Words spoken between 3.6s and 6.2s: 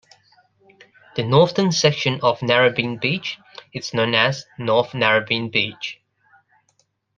is known as North Narrabeen Beach.